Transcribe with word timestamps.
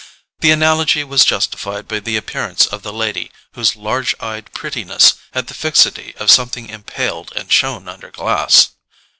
The 0.39 0.49
analogy 0.49 1.03
was 1.03 1.23
justified 1.23 1.87
by 1.87 1.99
the 1.99 2.17
appearance 2.17 2.65
of 2.65 2.81
the 2.81 2.91
lady, 2.91 3.29
whose 3.53 3.75
large 3.75 4.15
eyed 4.19 4.51
prettiness 4.51 5.13
had 5.33 5.45
the 5.45 5.53
fixity 5.53 6.15
of 6.17 6.31
something 6.31 6.69
impaled 6.69 7.31
and 7.35 7.51
shown 7.53 7.87
under 7.87 8.09
glass. 8.09 8.69